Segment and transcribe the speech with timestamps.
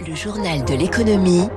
[0.00, 1.48] Le journal de l'économie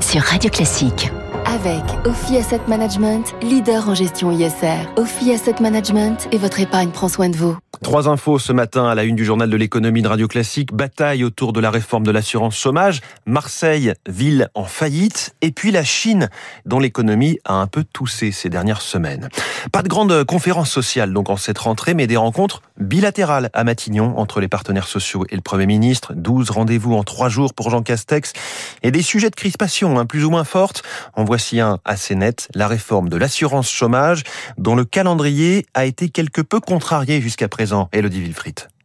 [0.00, 1.10] sur Radio Classique.
[1.46, 4.88] Avec Ophi Asset Management, leader en gestion ISR.
[4.96, 7.56] Ophi Asset Management et votre épargne prend soin de vous.
[7.84, 10.72] Trois infos ce matin à la une du journal de l'économie de Radio Classique.
[10.72, 13.02] Bataille autour de la réforme de l'assurance chômage.
[13.26, 15.36] Marseille, ville en faillite.
[15.42, 16.30] Et puis la Chine,
[16.64, 19.28] dont l'économie a un peu toussé ces dernières semaines.
[19.70, 24.18] Pas de grande conférence sociale donc en cette rentrée, mais des rencontres bilatérales à Matignon
[24.18, 26.14] entre les partenaires sociaux et le Premier ministre.
[26.14, 28.32] 12 rendez-vous en trois jours pour Jean Castex.
[28.82, 30.82] Et des sujets de crispation hein, plus ou moins fortes.
[31.12, 32.48] En voici un assez net.
[32.54, 34.22] La réforme de l'assurance chômage,
[34.56, 37.73] dont le calendrier a été quelque peu contrarié jusqu'à présent.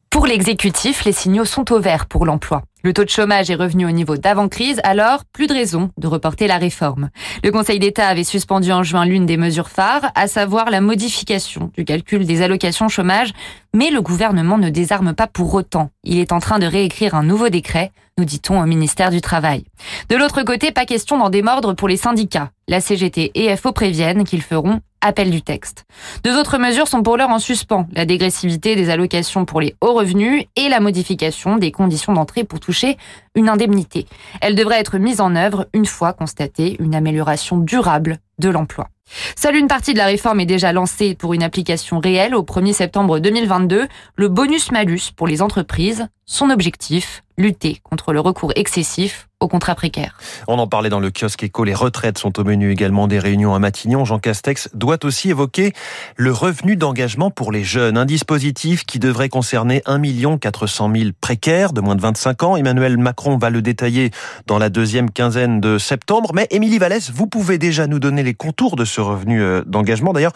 [0.09, 2.63] Pour l'exécutif, les signaux sont au vert pour l'emploi.
[2.81, 6.47] Le taux de chômage est revenu au niveau d'avant-crise, alors plus de raison de reporter
[6.47, 7.09] la réforme.
[7.43, 11.71] Le Conseil d'État avait suspendu en juin l'une des mesures phares, à savoir la modification
[11.77, 13.33] du calcul des allocations chômage,
[13.73, 15.91] mais le gouvernement ne désarme pas pour autant.
[16.03, 19.65] Il est en train de réécrire un nouveau décret, nous dit-on au ministère du Travail.
[20.09, 22.51] De l'autre côté, pas question d'en démordre pour les syndicats.
[22.67, 25.85] La CGT et FO préviennent qu'ils feront appel du texte.
[26.23, 29.93] Deux autres mesures sont pour l'heure en suspens, la dégressivité des allocations pour les hauts
[29.93, 32.97] revenus et la modification des conditions d'entrée pour toucher
[33.35, 34.05] une indemnité.
[34.41, 38.89] Elle devrait être mise en œuvre une fois constatée une amélioration durable de l'emploi.
[39.35, 42.73] Seule une partie de la réforme est déjà lancée pour une application réelle au 1er
[42.73, 46.07] septembre 2022, le bonus-malus pour les entreprises.
[46.25, 50.19] Son objectif, lutter contre le recours excessif aux contrats précaires.
[50.47, 53.55] On en parlait dans le kiosque éco, les retraites sont au menu également des réunions
[53.55, 54.03] à Matignon.
[54.03, 55.73] Jean Castex doit aussi évoquer
[56.17, 61.71] le revenu d'engagement pour les jeunes, un dispositif qui devrait concerner 1 400 000 précaires
[61.71, 62.57] de moins de 25 ans.
[62.57, 64.11] Emmanuel Macron va le détailler
[64.45, 66.31] dans la deuxième quinzaine de septembre.
[66.33, 70.13] Mais Émilie Vallès, vous pouvez déjà nous donner les contours de ce revenu euh, d'engagement.
[70.13, 70.33] D'ailleurs,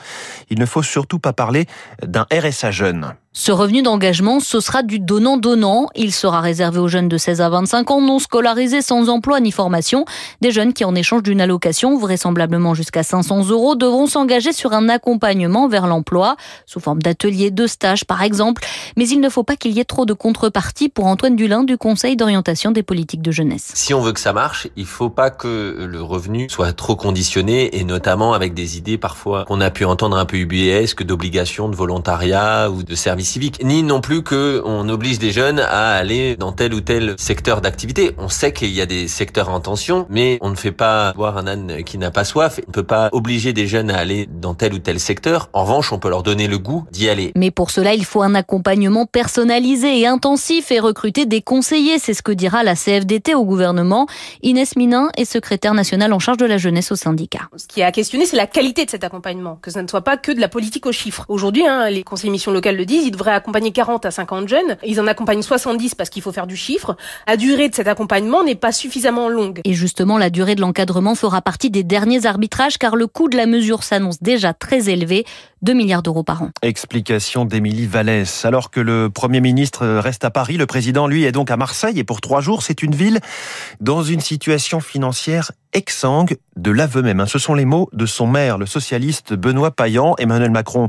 [0.50, 1.66] il ne faut surtout pas parler
[2.02, 3.16] d'un RSA jeune.
[3.36, 5.88] Ce revenu d'engagement, ce sera du donnant-donnant.
[5.96, 9.52] Il sera réservé aux jeunes de 16 à 25 ans non scolarisés sans emploi ni
[9.52, 10.06] formation.
[10.42, 14.88] Des jeunes qui, en échange d'une allocation, vraisemblablement jusqu'à 500 euros, devront s'engager sur un
[14.88, 16.36] accompagnement vers l'emploi,
[16.68, 18.64] sous forme d'ateliers, de stages par exemple.
[18.98, 21.76] Mais il ne faut pas qu'il y ait trop de contrepartie pour Antoine Dulin du
[21.76, 23.72] Conseil d'orientation des politiques de jeunesse.
[23.74, 27.80] Si on veut que ça marche, il faut pas que le revenu soit trop conditionné
[27.80, 31.76] et notamment avec des idées parfois qu'on a pu entendre un peu ubuesques d'obligations de
[31.76, 36.36] volontariat ou de services civique, ni non plus que on oblige des jeunes à aller
[36.36, 38.12] dans tel ou tel secteur d'activité.
[38.18, 41.38] On sait qu'il y a des secteurs en tension, mais on ne fait pas boire
[41.38, 42.60] un âne qui n'a pas soif.
[42.66, 45.50] On ne peut pas obliger des jeunes à aller dans tel ou tel secteur.
[45.54, 47.32] En revanche, on peut leur donner le goût d'y aller.
[47.36, 52.00] Mais pour cela, il faut un accompagnement personnalisé et intensif et recruter des conseillers.
[52.00, 54.08] C'est ce que dira la CFDT au gouvernement.
[54.42, 57.50] Inès Minin est secrétaire nationale en charge de la jeunesse au syndicat.
[57.56, 60.02] Ce qui est à questionner, c'est la qualité de cet accompagnement, que ça ne soit
[60.02, 61.26] pas que de la politique aux chiffres.
[61.28, 64.78] Aujourd'hui, hein, les conseillers missions locales le disent, devraient accompagner 40 à 50 jeunes.
[64.86, 66.98] Ils en accompagnent 70 parce qu'il faut faire du chiffre.
[67.28, 69.62] La durée de cet accompagnement n'est pas suffisamment longue.
[69.64, 73.38] Et justement, la durée de l'encadrement fera partie des derniers arbitrages car le coût de
[73.38, 75.26] la mesure s'annonce déjà très élevé,
[75.64, 76.50] 2 milliards d'euros par an.
[76.62, 78.44] Explication d'Émilie Vallès.
[78.44, 81.98] Alors que le Premier ministre reste à Paris, le président, lui, est donc à Marseille
[82.00, 83.22] et pour trois jours, c'est une ville
[83.80, 87.20] dans une situation financière exsangue de l'aveu même.
[87.20, 87.26] Hein.
[87.26, 90.16] Ce sont les mots de son maire, le socialiste Benoît Payan.
[90.20, 90.88] Emmanuel Macron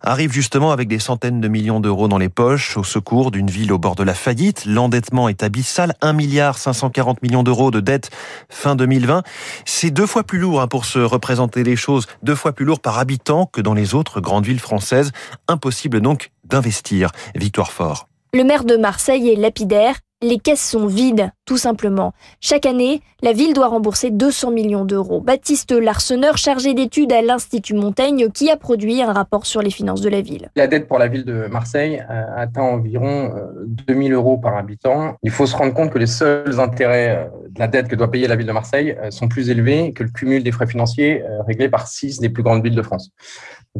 [0.00, 3.72] arrive justement avec des centaines de millions d'euros dans les poches au secours d'une ville
[3.72, 4.64] au bord de la faillite.
[4.64, 8.10] L'endettement est abyssal, 1 milliard 540 millions d'euros de dette
[8.48, 9.22] fin 2020.
[9.66, 12.80] C'est deux fois plus lourd hein, pour se représenter les choses, deux fois plus lourd
[12.80, 15.12] par habitant que dans les autres grandes villes françaises.
[15.48, 17.10] Impossible donc d'investir.
[17.34, 18.08] Victoire Fort.
[18.34, 22.14] Le maire de Marseille est lapidaire les caisses sont vides, tout simplement.
[22.40, 25.20] Chaque année, la ville doit rembourser 200 millions d'euros.
[25.20, 30.00] Baptiste Larseneur, chargé d'études à l'Institut Montaigne, qui a produit un rapport sur les finances
[30.00, 30.48] de la ville.
[30.56, 33.32] La dette pour la ville de Marseille euh, atteint environ
[33.66, 35.16] 2000 euh, euros par habitant.
[35.22, 38.10] Il faut se rendre compte que les seuls intérêts euh, de la dette que doit
[38.10, 41.68] payer la ville de Marseille sont plus élevés que le cumul des frais financiers réglés
[41.68, 43.10] par six des plus grandes villes de France.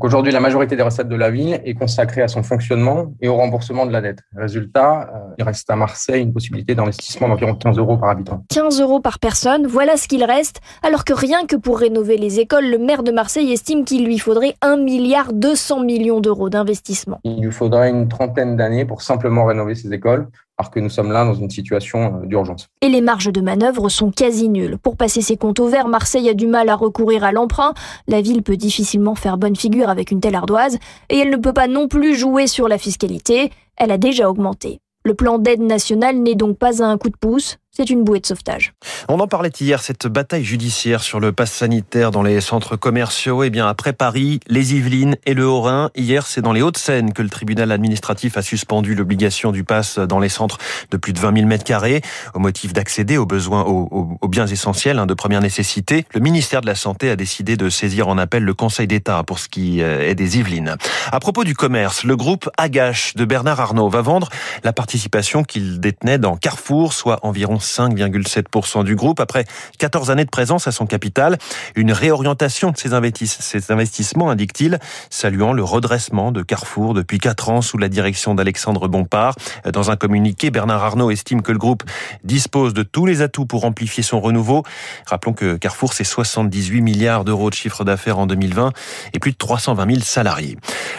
[0.01, 3.37] Aujourd'hui, la majorité des recettes de la ville est consacrée à son fonctionnement et au
[3.37, 4.21] remboursement de la dette.
[4.37, 8.45] Résultat, il reste à Marseille une possibilité d'investissement d'environ 15 euros par habitant.
[8.49, 12.41] 15 euros par personne, voilà ce qu'il reste, alors que rien que pour rénover les
[12.41, 17.21] écoles, le maire de Marseille estime qu'il lui faudrait 1 milliard 200 millions d'euros d'investissement.
[17.25, 21.11] Il lui faudrait une trentaine d'années pour simplement rénover ces écoles alors que nous sommes
[21.11, 22.69] là dans une situation euh, d'urgence.
[22.83, 24.79] Et les marges de manœuvre sont quasi nulles.
[24.79, 27.73] Pour passer ses comptes au vert, Marseille a du mal à recourir à l'emprunt.
[28.07, 31.55] La ville peut difficilement faire bonne figure avec une telle ardoise, et elle ne peut
[31.55, 33.51] pas non plus jouer sur la fiscalité.
[33.77, 34.82] Elle a déjà augmenté.
[35.05, 37.59] Le plan d'aide nationale n'est donc pas à un coup de pouce.
[37.75, 38.75] C'est une bouée de sauvetage.
[39.09, 43.45] On en parlait hier, cette bataille judiciaire sur le pass sanitaire dans les centres commerciaux.
[43.45, 47.23] Eh bien, après Paris, les Yvelines et le Haut-Rhin, hier, c'est dans les Hauts-de-Seine que
[47.23, 50.59] le tribunal administratif a suspendu l'obligation du pass dans les centres
[50.91, 52.03] de plus de 20 000 mètres carrés
[52.35, 56.05] au motif d'accéder aux besoins, aux, biens essentiels hein, de première nécessité.
[56.13, 59.39] Le ministère de la Santé a décidé de saisir en appel le Conseil d'État pour
[59.39, 60.77] ce qui euh, est des Yvelines.
[61.11, 64.29] À propos du commerce, le groupe Agache de Bernard Arnault va vendre
[64.63, 69.45] la participation qu'il détenait dans Carrefour, soit environ 5,7% du groupe après
[69.79, 71.39] 14 années de présence à son capital.
[71.75, 74.79] Une réorientation de ces investissements, indique-t-il,
[75.11, 79.35] saluant le redressement de Carrefour depuis 4 ans sous la direction d'Alexandre Bompard.
[79.73, 81.83] Dans un communiqué, Bernard Arnault estime que le groupe
[82.25, 84.63] dispose de tous les atouts pour amplifier son renouveau.
[85.07, 88.73] Rappelons que Carrefour, c'est 78 milliards d'euros de chiffre d'affaires en 2020
[89.15, 90.57] et plus de 320 000 salariés.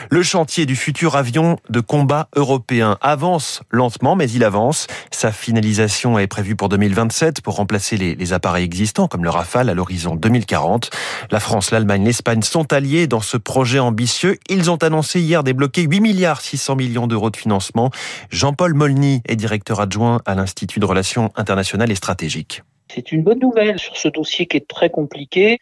[0.10, 4.88] Le chantier du futur avion de combat européen avance lentement, mais il avance.
[5.12, 9.70] Sa finalisation est prévue pour 2027 pour remplacer les, les appareils existants comme le Rafale
[9.70, 10.90] à l'horizon 2040.
[11.32, 14.38] La France, l'Allemagne, l'Espagne sont alliés dans ce projet ambitieux.
[14.50, 17.92] Ils ont annoncé hier débloquer 8 milliards 600 millions d'euros de financement.
[18.30, 22.62] Jean-Paul Molny est directeur adjoint à l'Institut de Relations internationales et stratégiques.
[22.94, 25.58] C'est une bonne nouvelle sur ce dossier qui est très compliqué.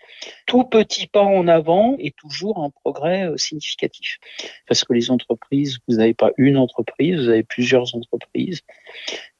[0.47, 4.17] Tout petit pas en avant est toujours un progrès euh, significatif.
[4.67, 8.61] Parce que les entreprises, vous n'avez pas une entreprise, vous avez plusieurs entreprises.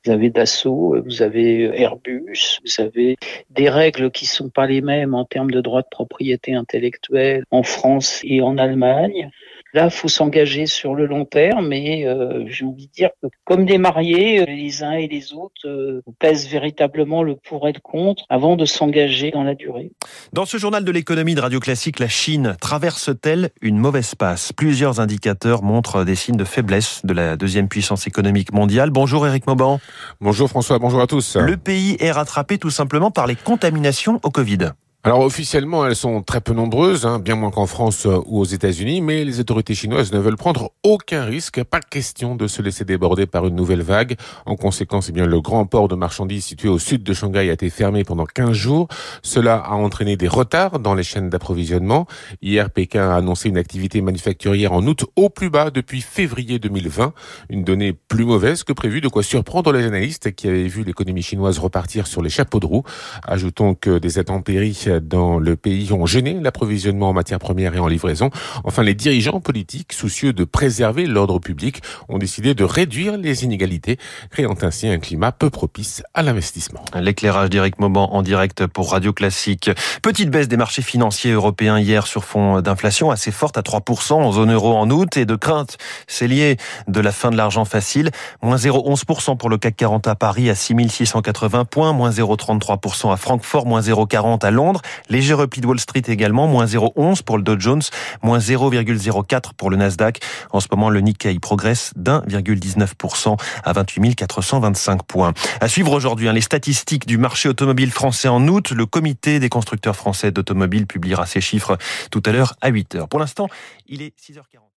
[0.03, 3.17] Vous avez Dassault, vous avez Airbus, vous avez
[3.51, 7.61] des règles qui sont pas les mêmes en termes de droit de propriété intellectuelle en
[7.61, 9.29] France et en Allemagne.
[9.73, 13.65] Là, faut s'engager sur le long terme, mais euh, j'ai envie de dire que comme
[13.65, 17.79] des mariés, euh, les uns et les autres euh, pèsent véritablement le pour et le
[17.79, 19.93] contre avant de s'engager dans la durée.
[20.33, 24.51] Dans ce journal de l'économie de Radio Classique, la Chine traverse-t-elle une mauvaise passe?
[24.51, 28.89] Plusieurs indicateurs montrent des signes de faiblesse de la deuxième puissance économique mondiale.
[28.89, 29.79] Bonjour Eric Mauban.
[30.19, 31.37] Bonjour François, bonjour à tous.
[31.37, 34.71] Le pays est rattrapé tout simplement par les contaminations au Covid.
[35.03, 38.45] Alors officiellement, elles sont très peu nombreuses, hein, bien moins qu'en France euh, ou aux
[38.45, 42.85] États-Unis, mais les autorités chinoises ne veulent prendre aucun risque, pas question de se laisser
[42.85, 44.15] déborder par une nouvelle vague.
[44.45, 47.53] En conséquence, eh bien, le grand port de marchandises situé au sud de Shanghai a
[47.53, 48.89] été fermé pendant 15 jours.
[49.23, 52.05] Cela a entraîné des retards dans les chaînes d'approvisionnement.
[52.43, 57.13] Hier, Pékin a annoncé une activité manufacturière en août au plus bas depuis février 2020,
[57.49, 61.23] une donnée plus mauvaise que prévu, de quoi surprendre les analystes qui avaient vu l'économie
[61.23, 62.83] chinoise repartir sur les chapeaux de roue.
[63.23, 67.87] Ajoutons que des intempéries dans le pays ont gêné l'approvisionnement en matières premières et en
[67.87, 68.29] livraison.
[68.63, 73.97] Enfin, les dirigeants politiques, soucieux de préserver l'ordre public, ont décidé de réduire les inégalités,
[74.29, 76.83] créant ainsi un climat peu propice à l'investissement.
[76.95, 79.69] L'éclairage d'Éric Mauban en direct pour Radio Classique.
[80.01, 84.31] Petite baisse des marchés financiers européens hier sur fond d'inflation assez forte à 3% en
[84.31, 85.77] zone euro en août et de crainte.
[86.07, 86.57] C'est lié
[86.87, 88.11] de la fin de l'argent facile.
[88.41, 93.65] Moins 0,11% pour le CAC 40 à Paris à 6680 points, moins 0,33% à Francfort,
[93.65, 94.80] moins 0,40 à Londres.
[95.09, 97.81] Léger repli de Wall Street également, moins 0,11 pour le Dow Jones,
[98.21, 100.19] moins 0,04 pour le Nasdaq.
[100.51, 105.33] En ce moment, le Nikkei progresse d'1,19% à 28 425 points.
[105.59, 108.71] À suivre aujourd'hui, hein, les statistiques du marché automobile français en août.
[108.71, 111.77] Le comité des constructeurs français d'automobiles publiera ses chiffres
[112.09, 113.07] tout à l'heure à 8 heures.
[113.07, 113.49] Pour l'instant,
[113.87, 114.61] il est 6h40.